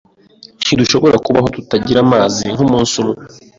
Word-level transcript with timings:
Ntidushobora 0.65 1.17
kubaho 1.25 1.47
tutagira 1.55 1.99
amazi 2.05 2.43
kumunsi 2.55 2.93
umwe. 3.01 3.17